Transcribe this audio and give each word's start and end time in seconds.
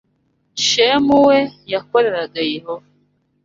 Shemu 0.65 1.17
we 1.27 1.37
yakoreraga 1.71 2.39
Yehova 2.53 2.87